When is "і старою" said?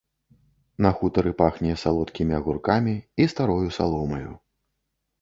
3.21-3.67